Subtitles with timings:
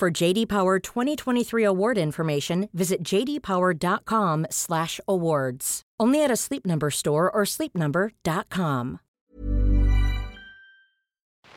[0.00, 5.82] For JD Power 2023 award information, visit jdpower.com/awards.
[6.00, 9.00] Only at a Sleep Number store or sleepnumber.com.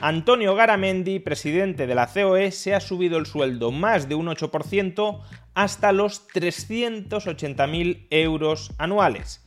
[0.02, 5.22] Antonio Garamendi, presidente de la COE, se ha subido el sueldo más de un 8%
[5.54, 9.42] hasta los 380.000 euros anuales.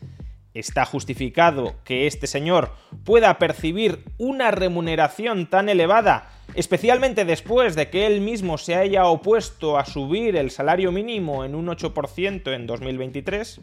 [0.56, 2.70] ¿Está justificado que este señor
[3.04, 9.76] pueda percibir una remuneración tan elevada, especialmente después de que él mismo se haya opuesto
[9.76, 13.60] a subir el salario mínimo en un 8% en 2023?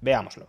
[0.00, 0.48] Veámoslo.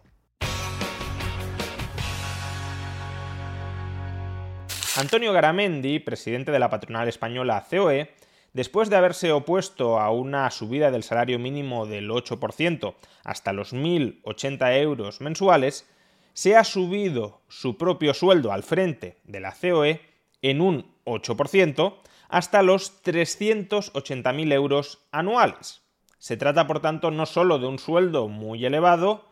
[4.97, 8.13] Antonio Garamendi, presidente de la patronal española COE,
[8.53, 14.81] después de haberse opuesto a una subida del salario mínimo del 8% hasta los 1.080
[14.81, 15.87] euros mensuales,
[16.33, 20.01] se ha subido su propio sueldo al frente de la COE
[20.41, 21.95] en un 8%
[22.29, 25.81] hasta los 380.000 euros anuales.
[26.17, 29.25] Se trata, por tanto, no solo de un sueldo muy elevado,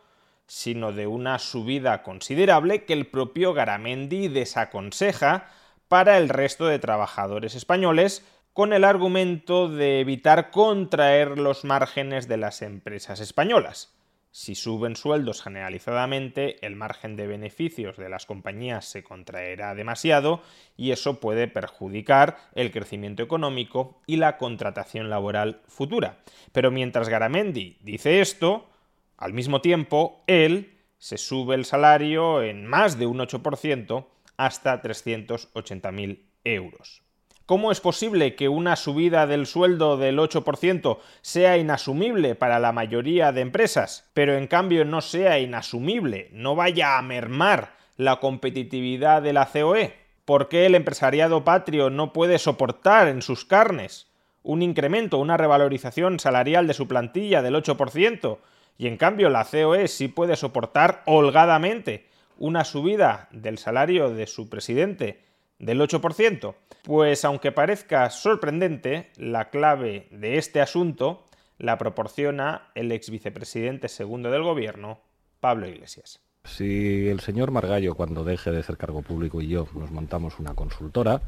[0.46, 5.48] sino de una subida considerable que el propio Garamendi desaconseja
[5.86, 12.36] para el resto de trabajadores españoles con el argumento de evitar contraer los márgenes de
[12.36, 13.94] las empresas españolas.
[14.32, 20.40] Si suben sueldos generalizadamente, el margen de beneficios de las compañías se contraerá demasiado
[20.76, 26.18] y eso puede perjudicar el crecimiento económico y la contratación laboral futura.
[26.52, 28.68] Pero mientras Garamendi dice esto,
[29.16, 34.06] al mismo tiempo, él se sube el salario en más de un 8%
[34.36, 37.02] hasta 380.000 euros.
[37.50, 43.32] ¿Cómo es posible que una subida del sueldo del 8% sea inasumible para la mayoría
[43.32, 49.32] de empresas, pero en cambio no sea inasumible, no vaya a mermar la competitividad de
[49.32, 49.96] la COE?
[50.24, 54.06] ¿Por qué el empresariado patrio no puede soportar en sus carnes
[54.44, 58.38] un incremento, una revalorización salarial de su plantilla del 8%?
[58.78, 62.06] Y en cambio la COE sí puede soportar holgadamente
[62.38, 65.29] una subida del salario de su presidente
[65.60, 66.54] del 8%.
[66.82, 71.24] Pues aunque parezca sorprendente, la clave de este asunto
[71.58, 74.98] la proporciona el ex vicepresidente segundo del gobierno,
[75.40, 76.20] Pablo Iglesias.
[76.44, 80.54] Si el señor Margallo, cuando deje de ser cargo público y yo nos montamos una
[80.54, 81.20] consultora,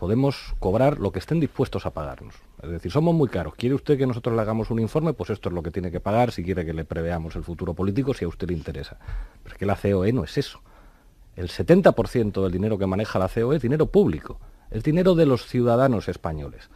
[0.00, 2.34] podemos cobrar lo que estén dispuestos a pagarnos.
[2.60, 3.54] Es decir, somos muy caros.
[3.54, 5.12] ¿Quiere usted que nosotros le hagamos un informe?
[5.12, 7.74] Pues esto es lo que tiene que pagar si quiere que le preveamos el futuro
[7.74, 8.98] político, si a usted le interesa.
[9.44, 10.60] Pero es que la COE no es eso.
[11.36, 15.46] El 70% del dinero que maneja la COE es dinero público, es dinero de los
[15.46, 16.70] ciudadanos españoles.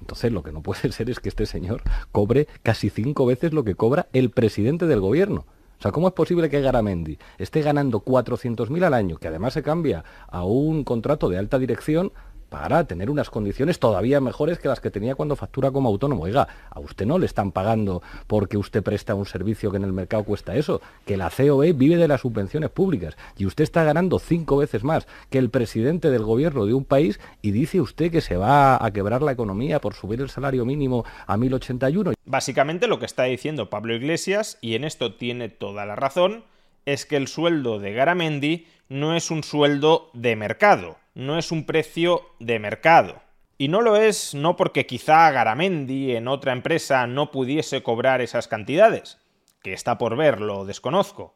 [0.00, 1.82] Entonces lo que no puede ser es que este señor
[2.12, 5.46] cobre casi cinco veces lo que cobra el presidente del gobierno.
[5.78, 9.62] O sea, ¿cómo es posible que Garamendi esté ganando 400.000 al año, que además se
[9.62, 12.12] cambia a un contrato de alta dirección
[12.54, 16.22] para tener unas condiciones todavía mejores que las que tenía cuando factura como autónomo.
[16.22, 19.92] Oiga, a usted no le están pagando porque usted presta un servicio que en el
[19.92, 24.20] mercado cuesta eso, que la COE vive de las subvenciones públicas y usted está ganando
[24.20, 28.20] cinco veces más que el presidente del gobierno de un país y dice usted que
[28.20, 32.12] se va a quebrar la economía por subir el salario mínimo a 1081.
[32.24, 36.44] Básicamente lo que está diciendo Pablo Iglesias, y en esto tiene toda la razón,
[36.86, 41.64] es que el sueldo de Garamendi no es un sueldo de mercado, no es un
[41.64, 43.22] precio de mercado.
[43.56, 48.48] Y no lo es no porque quizá Garamendi en otra empresa no pudiese cobrar esas
[48.48, 49.18] cantidades,
[49.62, 51.34] que está por ver, lo desconozco.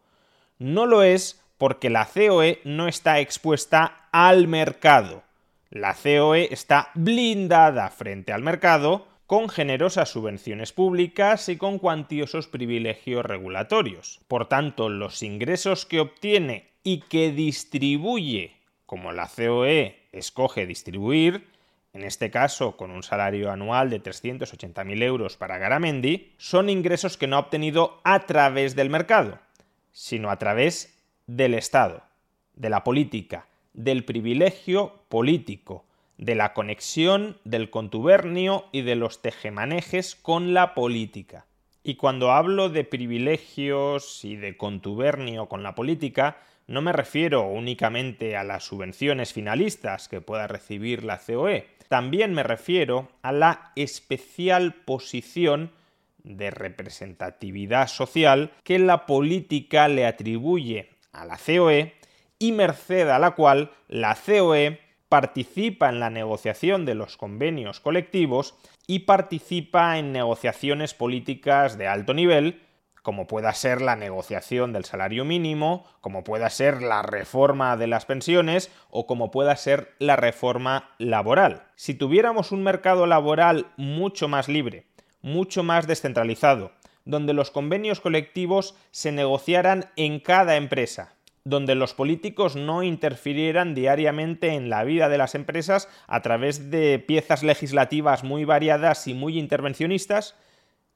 [0.59, 5.22] No lo es porque la COE no está expuesta al mercado.
[5.71, 13.24] La COE está blindada frente al mercado con generosas subvenciones públicas y con cuantiosos privilegios
[13.27, 14.21] regulatorios.
[14.27, 18.58] Por tanto, los ingresos que obtiene y que distribuye
[18.88, 21.46] como la COE escoge distribuir,
[21.92, 27.26] en este caso con un salario anual de 380.000 euros para Garamendi, son ingresos que
[27.26, 29.40] no ha obtenido a través del mercado,
[29.92, 32.02] sino a través del Estado,
[32.54, 35.84] de la política, del privilegio político,
[36.16, 41.44] de la conexión del contubernio y de los tejemanejes con la política.
[41.82, 46.38] Y cuando hablo de privilegios y de contubernio con la política,
[46.68, 52.42] no me refiero únicamente a las subvenciones finalistas que pueda recibir la COE, también me
[52.42, 55.72] refiero a la especial posición
[56.22, 61.94] de representatividad social que la política le atribuye a la COE
[62.38, 68.54] y merced a la cual la COE participa en la negociación de los convenios colectivos
[68.86, 72.60] y participa en negociaciones políticas de alto nivel,
[73.03, 78.04] como pueda ser la negociación del salario mínimo, como pueda ser la reforma de las
[78.04, 81.65] pensiones o como pueda ser la reforma laboral.
[81.77, 84.86] Si tuviéramos un mercado laboral mucho más libre,
[85.22, 86.72] mucho más descentralizado,
[87.04, 91.15] donde los convenios colectivos se negociaran en cada empresa,
[91.45, 96.98] donde los políticos no interfirieran diariamente en la vida de las empresas a través de
[96.98, 100.36] piezas legislativas muy variadas y muy intervencionistas,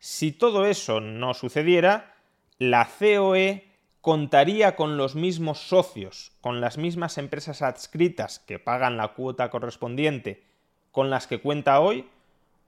[0.03, 2.17] si todo eso no sucediera,
[2.59, 3.69] la COE
[4.01, 10.43] contaría con los mismos socios, con las mismas empresas adscritas que pagan la cuota correspondiente
[10.91, 12.09] con las que cuenta hoy,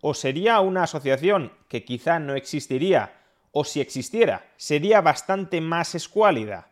[0.01, 3.15] o sería una asociación que quizá no existiría,
[3.51, 6.69] o si existiera, sería bastante más escuálida,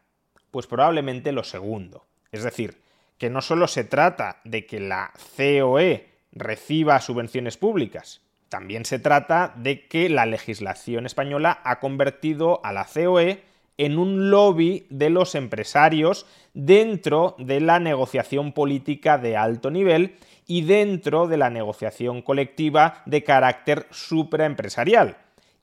[0.52, 2.06] pues probablemente lo segundo.
[2.30, 2.80] Es decir,
[3.18, 8.20] que no solo se trata de que la COE reciba subvenciones públicas,
[8.52, 13.40] también se trata de que la legislación española ha convertido a la COE
[13.78, 20.16] en un lobby de los empresarios dentro de la negociación política de alto nivel
[20.46, 25.16] y dentro de la negociación colectiva de carácter supraempresarial.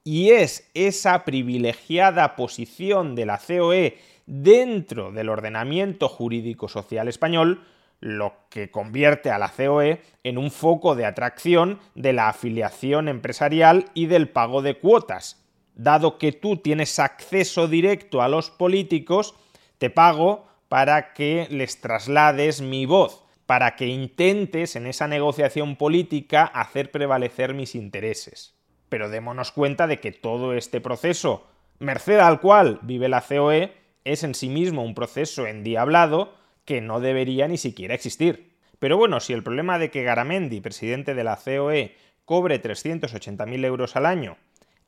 [0.04, 7.64] Y es esa privilegiada posición de la COE dentro del ordenamiento jurídico social español,
[8.00, 13.86] lo que convierte a la COE en un foco de atracción de la afiliación empresarial
[13.94, 15.46] y del pago de cuotas.
[15.76, 19.36] Dado que tú tienes acceso directo a los políticos,
[19.78, 26.44] te pago para que les traslades mi voz, para que intentes en esa negociación política
[26.44, 28.56] hacer prevalecer mis intereses.
[28.90, 31.48] Pero démonos cuenta de que todo este proceso,
[31.80, 33.74] merced al cual vive la COE,
[34.04, 36.34] es en sí mismo un proceso endiablado
[36.70, 38.54] que no debería ni siquiera existir.
[38.78, 41.96] Pero bueno, si el problema de que Garamendi, presidente de la COE,
[42.26, 44.38] cobre 380.000 euros al año,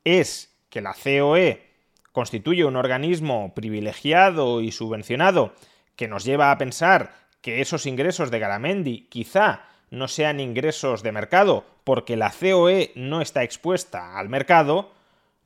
[0.04, 1.66] es que la COE
[2.12, 5.56] constituye un organismo privilegiado y subvencionado
[5.96, 11.12] que nos lleva a pensar que esos ingresos de Garamendi quizá no sean ingresos de
[11.12, 14.92] mercado porque la COE no está expuesta al mercado,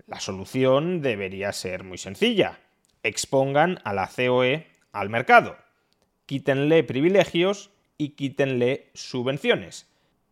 [0.05, 2.59] la solución debería ser muy sencilla
[3.05, 5.55] expongan a la COE al mercado.
[6.25, 9.85] Quítenle privilegios y quítenle subvenciones.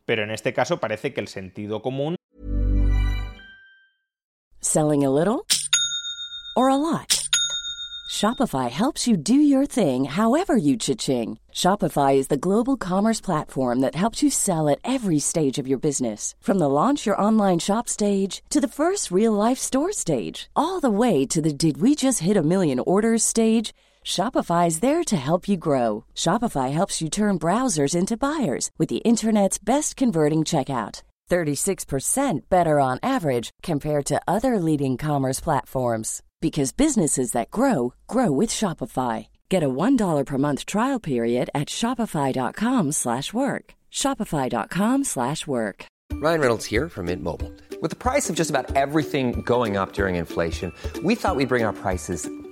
[0.05, 2.15] Pero en este caso parece que el sentido común.
[4.59, 5.45] Selling a little
[6.55, 7.19] or a lot.
[8.09, 11.37] Shopify helps you do your thing however you cha-ching.
[11.51, 15.79] Shopify is the global commerce platform that helps you sell at every stage of your
[15.79, 16.35] business.
[16.39, 20.79] From the launch your online shop stage to the first real life store stage, all
[20.79, 23.73] the way to the did we just hit a million orders stage.
[24.05, 26.03] Shopify is there to help you grow.
[26.13, 31.01] Shopify helps you turn browsers into buyers with the internet's best converting checkout.
[31.31, 38.31] 36% better on average compared to other leading commerce platforms because businesses that grow grow
[38.31, 39.27] with Shopify.
[39.49, 43.73] Get a $1 per month trial period at shopify.com/work.
[43.91, 45.85] shopify.com/work.
[46.13, 47.51] Ryan Reynolds here from Mint Mobile.
[47.81, 50.73] With the price of just about everything going up during inflation,
[51.03, 52.29] we thought we'd bring our prices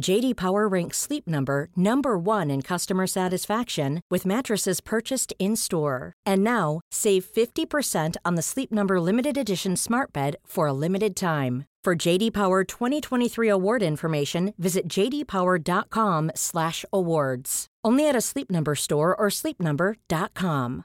[0.00, 6.14] JD Power ranks Sleep Number number 1 in customer satisfaction with mattresses purchased in-store.
[6.26, 11.14] And now, save 50% on the Sleep Number limited edition Smart Bed for a limited
[11.14, 11.66] time.
[11.84, 17.66] For JD Power 2023 award information, visit jdpower.com/awards.
[17.84, 20.84] Only at a Sleep Number store or sleepnumber.com.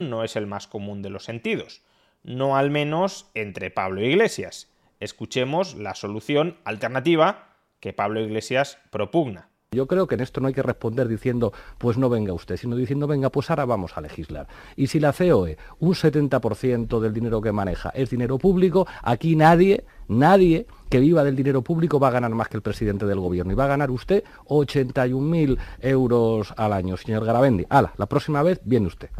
[0.00, 1.82] no es el más común de los sentidos,
[2.24, 4.68] no al menos entre Pablo Iglesias.
[5.04, 9.50] Escuchemos la solución alternativa que Pablo Iglesias propugna.
[9.72, 12.74] Yo creo que en esto no hay que responder diciendo, pues no venga usted, sino
[12.74, 14.48] diciendo, venga, pues ahora vamos a legislar.
[14.76, 19.84] Y si la COE, un 70% del dinero que maneja es dinero público, aquí nadie,
[20.08, 23.52] nadie que viva del dinero público va a ganar más que el presidente del gobierno.
[23.52, 27.66] Y va a ganar usted 81.000 euros al año, señor Garabendi.
[27.68, 29.10] Ala, la próxima vez viene usted.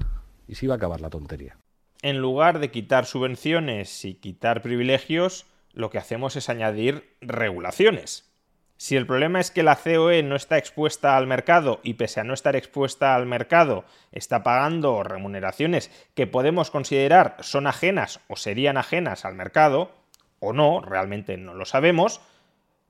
[0.48, 1.58] Y sí va a acabar la tontería.
[2.00, 8.30] En lugar de quitar subvenciones y quitar privilegios, lo que hacemos es añadir regulaciones.
[8.76, 12.24] Si el problema es que la COE no está expuesta al mercado y pese a
[12.24, 18.76] no estar expuesta al mercado está pagando remuneraciones que podemos considerar son ajenas o serían
[18.76, 19.92] ajenas al mercado,
[20.40, 22.20] o no, realmente no lo sabemos,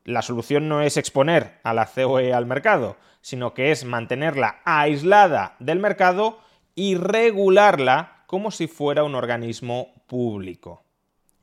[0.05, 5.57] la solución no es exponer a la COE al mercado, sino que es mantenerla aislada
[5.59, 6.41] del mercado
[6.75, 10.84] y regularla como si fuera un organismo público.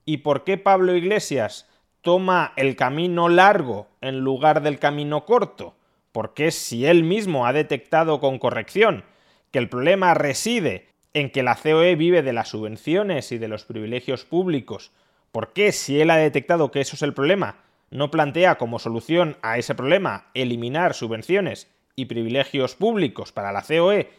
[0.05, 1.70] ¿Y por qué Pablo Iglesias
[2.01, 5.75] toma el camino largo en lugar del camino corto?
[6.12, 9.05] Porque si él mismo ha detectado con corrección
[9.51, 13.65] que el problema reside en que la COE vive de las subvenciones y de los
[13.65, 14.91] privilegios públicos,
[15.31, 17.58] ¿por qué si él ha detectado que eso es el problema,
[17.89, 24.10] no plantea como solución a ese problema eliminar subvenciones y privilegios públicos para la COE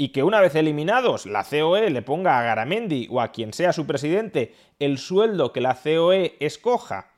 [0.00, 3.72] y que una vez eliminados la COE le ponga a Garamendi o a quien sea
[3.72, 7.10] su presidente el sueldo que la COE escoja?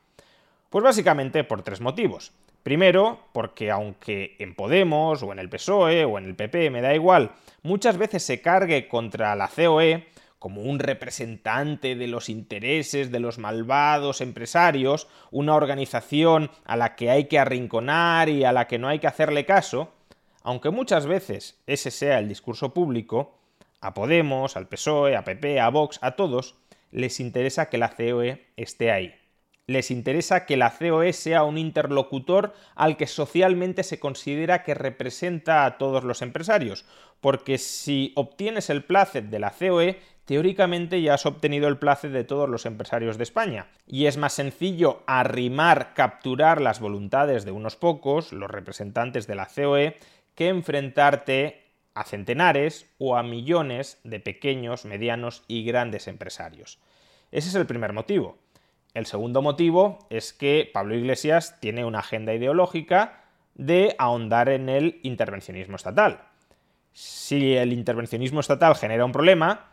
[0.71, 2.33] Pues básicamente por tres motivos.
[2.63, 6.95] Primero, porque aunque en Podemos o en el PSOE o en el PP me da
[6.95, 7.33] igual,
[7.63, 10.09] muchas veces se cargue contra la COE
[10.39, 17.11] como un representante de los intereses de los malvados empresarios, una organización a la que
[17.11, 19.93] hay que arrinconar y a la que no hay que hacerle caso,
[20.43, 23.39] aunque muchas veces ese sea el discurso público,
[23.81, 26.57] a Podemos, al PSOE, a PP, a Vox, a todos,
[26.91, 29.15] les interesa que la COE esté ahí.
[29.67, 35.65] Les interesa que la COE sea un interlocutor al que socialmente se considera que representa
[35.65, 36.85] a todos los empresarios,
[37.21, 42.25] porque si obtienes el placet de la COE, teóricamente ya has obtenido el placet de
[42.25, 43.69] todos los empresarios de España.
[43.87, 49.47] Y es más sencillo arrimar, capturar las voluntades de unos pocos, los representantes de la
[49.47, 49.97] COE,
[50.41, 56.79] que enfrentarte a centenares o a millones de pequeños, medianos y grandes empresarios.
[57.31, 58.39] Ese es el primer motivo.
[58.95, 64.99] El segundo motivo es que Pablo Iglesias tiene una agenda ideológica de ahondar en el
[65.03, 66.23] intervencionismo estatal.
[66.95, 69.70] Si el intervencionismo estatal genera un problema,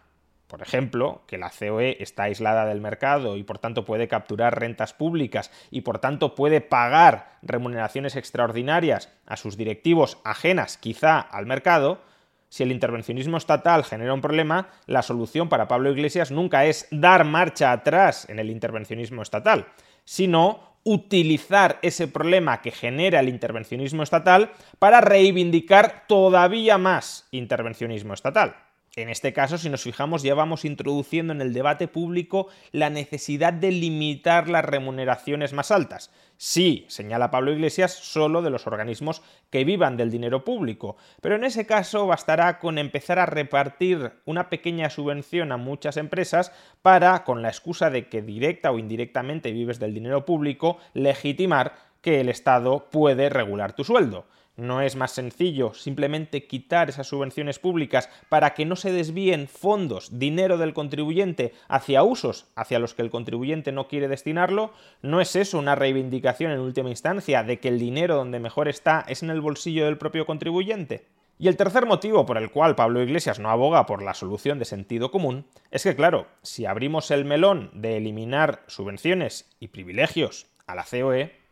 [0.47, 4.93] por ejemplo, que la COE está aislada del mercado y por tanto puede capturar rentas
[4.93, 12.01] públicas y por tanto puede pagar remuneraciones extraordinarias a sus directivos ajenas quizá al mercado,
[12.49, 17.25] si el intervencionismo estatal genera un problema, la solución para Pablo Iglesias nunca es dar
[17.25, 19.67] marcha atrás en el intervencionismo estatal,
[20.05, 28.55] sino utilizar ese problema que genera el intervencionismo estatal para reivindicar todavía más intervencionismo estatal.
[28.97, 33.53] En este caso, si nos fijamos, ya vamos introduciendo en el debate público la necesidad
[33.53, 36.11] de limitar las remuneraciones más altas.
[36.37, 41.43] Sí, señala Pablo Iglesias, solo de los organismos que vivan del dinero público, pero en
[41.43, 46.51] ese caso bastará con empezar a repartir una pequeña subvención a muchas empresas
[46.81, 52.19] para, con la excusa de que directa o indirectamente vives del dinero público, legitimar que
[52.19, 54.25] el Estado puede regular tu sueldo.
[54.57, 60.17] ¿No es más sencillo simplemente quitar esas subvenciones públicas para que no se desvíen fondos,
[60.17, 64.71] dinero del contribuyente hacia usos hacia los que el contribuyente no quiere destinarlo?
[65.03, 69.05] ¿No es eso una reivindicación en última instancia de que el dinero donde mejor está
[69.07, 71.05] es en el bolsillo del propio contribuyente?
[71.37, 74.65] Y el tercer motivo por el cual Pablo Iglesias no aboga por la solución de
[74.65, 80.73] sentido común es que, claro, si abrimos el melón de eliminar subvenciones y privilegios a
[80.73, 81.46] la COE,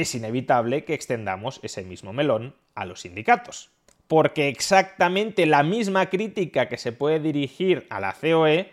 [0.00, 3.70] es inevitable que extendamos ese mismo melón a los sindicatos.
[4.08, 8.72] Porque exactamente la misma crítica que se puede dirigir a la COE,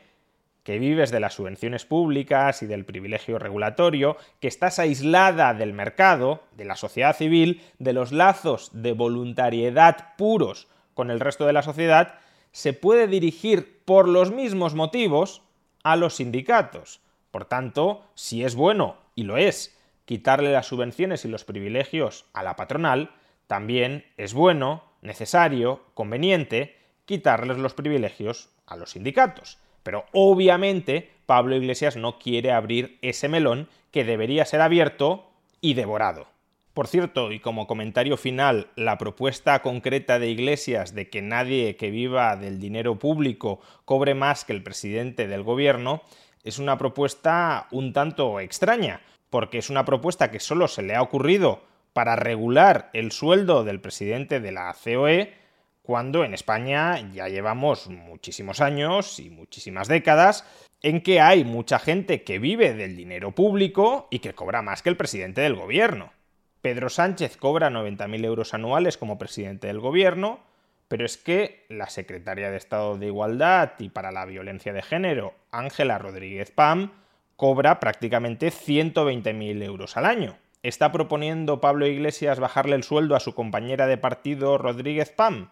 [0.64, 6.44] que vives de las subvenciones públicas y del privilegio regulatorio, que estás aislada del mercado,
[6.56, 11.64] de la sociedad civil, de los lazos de voluntariedad puros con el resto de la
[11.64, 12.16] sociedad,
[12.52, 15.42] se puede dirigir por los mismos motivos
[15.84, 17.02] a los sindicatos.
[17.32, 19.76] Por tanto, si es bueno, y lo es,
[20.06, 23.12] quitarle las subvenciones y los privilegios a la patronal,
[23.48, 29.60] también es bueno, necesario, conveniente quitarles los privilegios a los sindicatos.
[29.84, 35.30] Pero obviamente Pablo Iglesias no quiere abrir ese melón que debería ser abierto
[35.62, 36.28] y devorado.
[36.74, 41.92] Por cierto, y como comentario final, la propuesta concreta de Iglesias de que nadie que
[41.92, 46.02] viva del dinero público cobre más que el presidente del gobierno
[46.44, 49.02] es una propuesta un tanto extraña,
[49.34, 53.82] porque es una propuesta que solo se le ha ocurrido para regular el sueldo del
[53.82, 55.34] presidente de la COE
[55.82, 60.46] cuando en España ya llevamos muchísimos años y muchísimas décadas
[60.84, 64.90] en que hay mucha gente que vive del dinero público y que cobra más que
[64.90, 66.14] el presidente del gobierno.
[66.62, 70.42] Pedro Sánchez cobra 90.000 euros anuales como presidente del gobierno,
[70.88, 75.34] pero es que la secretaria de Estado de Igualdad y para la Violencia de Género,
[75.50, 76.92] Ángela Rodríguez Pam,
[77.36, 80.38] cobra prácticamente 120.000 euros al año.
[80.62, 85.50] ¿Está proponiendo Pablo Iglesias bajarle el sueldo a su compañera de partido Rodríguez Pam?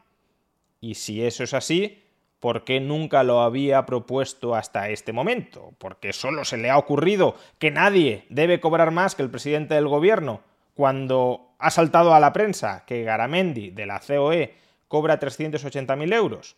[0.80, 2.04] Y si eso es así,
[2.40, 5.74] ¿por qué nunca lo había propuesto hasta este momento?
[5.78, 9.88] Porque solo se le ha ocurrido que nadie debe cobrar más que el presidente del
[9.88, 10.42] gobierno,
[10.74, 14.56] cuando ha saltado a la prensa que Garamendi de la COE
[14.88, 16.56] cobra 380.000 euros.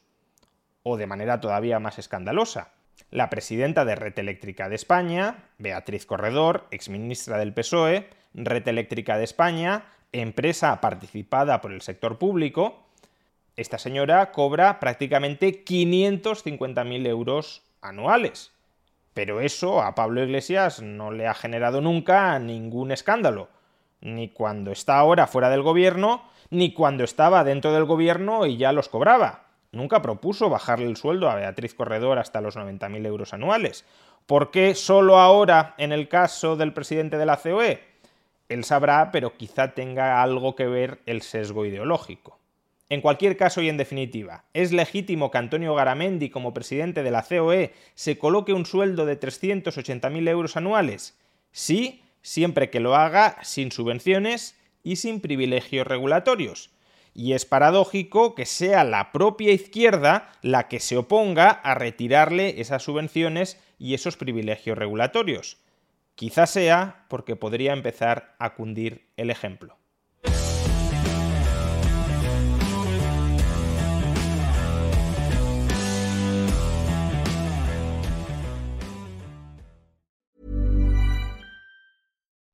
[0.84, 2.72] O de manera todavía más escandalosa,
[3.12, 9.24] la presidenta de Red Eléctrica de España, Beatriz Corredor, exministra del PSOE, Red Eléctrica de
[9.24, 12.84] España, empresa participada por el sector público,
[13.56, 18.52] esta señora cobra prácticamente 550.000 euros anuales.
[19.14, 23.50] Pero eso a Pablo Iglesias no le ha generado nunca ningún escándalo,
[24.02, 28.72] ni cuando está ahora fuera del gobierno, ni cuando estaba dentro del gobierno y ya
[28.72, 29.43] los cobraba.
[29.74, 33.86] Nunca propuso bajarle el sueldo a Beatriz Corredor hasta los 90.000 euros anuales.
[34.28, 37.82] ¿Por qué solo ahora en el caso del presidente de la COE?
[38.50, 42.38] Él sabrá, pero quizá tenga algo que ver el sesgo ideológico.
[42.90, 47.24] En cualquier caso y en definitiva, ¿es legítimo que Antonio Garamendi, como presidente de la
[47.24, 51.18] COE, se coloque un sueldo de 380.000 euros anuales?
[51.52, 56.70] Sí, siempre que lo haga sin subvenciones y sin privilegios regulatorios.
[57.14, 62.84] Y es paradójico que sea la propia izquierda la que se oponga a retirarle esas
[62.84, 65.58] subvenciones y esos privilegios regulatorios.
[66.16, 69.78] Quizás sea porque podría empezar a cundir el ejemplo.